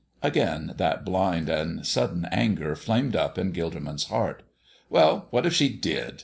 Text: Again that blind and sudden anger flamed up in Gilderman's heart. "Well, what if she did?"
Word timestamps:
Again 0.23 0.73
that 0.77 1.05
blind 1.05 1.47
and 1.47 1.85
sudden 1.85 2.25
anger 2.31 2.75
flamed 2.75 3.15
up 3.15 3.37
in 3.37 3.53
Gilderman's 3.53 4.05
heart. 4.05 4.41
"Well, 4.89 5.27
what 5.29 5.45
if 5.45 5.53
she 5.53 5.69
did?" 5.69 6.19